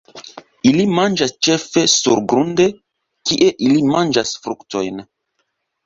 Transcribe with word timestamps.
Ili 0.69 0.85
manĝas 0.99 1.33
ĉefe 1.49 1.85
surgrunde, 1.97 2.67
kie 3.31 3.53
ili 3.69 3.87
manĝas 3.95 4.37
fruktojn. 4.43 5.09